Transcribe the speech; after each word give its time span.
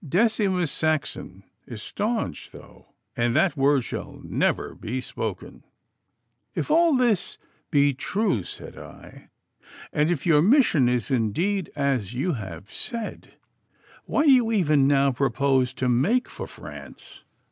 Decimus 0.03 0.71
Saxon 0.71 1.43
is 1.67 1.79
staunch, 1.83 2.49
though, 2.49 2.87
and 3.15 3.35
that 3.35 3.55
word 3.55 3.83
shall 3.83 4.19
never 4.23 4.73
be 4.73 4.99
spoken.' 4.99 5.63
'If 6.55 6.71
all 6.71 6.95
this 6.95 7.37
be 7.69 7.93
true,' 7.93 8.41
said 8.43 8.79
I, 8.79 9.29
'and 9.93 10.09
if 10.09 10.25
your 10.25 10.41
mission 10.41 10.89
is 10.89 11.11
indeed 11.11 11.71
as 11.75 12.15
you 12.15 12.33
have 12.33 12.73
said, 12.73 13.35
why 14.05 14.25
did 14.25 14.31
you 14.33 14.51
even 14.51 14.87
now 14.87 15.11
propose 15.11 15.71
to 15.75 15.87
make 15.87 16.27
for 16.27 16.47
France? 16.47 17.23